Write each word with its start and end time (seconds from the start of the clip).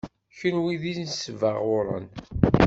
Kenwi 0.37 0.73
d 0.81 0.83
inesbaɣuren. 0.91 2.07